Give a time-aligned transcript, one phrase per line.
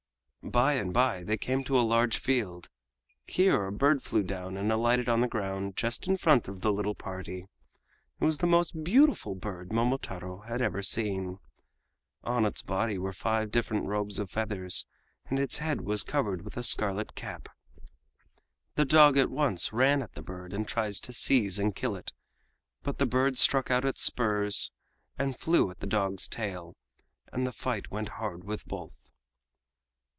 [0.43, 2.67] By and by they came to a large field.
[3.27, 6.73] Here a bird flew down and alighted on the ground just in front of the
[6.73, 7.45] little party.
[8.19, 11.37] It was the most beautiful bird Momotaro had ever seen.
[12.23, 14.87] On its body were five different robes of feathers
[15.27, 17.47] and its head was covered with a scarlet cap.
[18.75, 22.11] The dog at once ran at the bird and tried to seize and kill it.
[22.81, 24.71] But the bird struck out its spurs
[25.19, 26.75] and flew at the dog's tail,
[27.31, 28.91] and the fight went hard with both.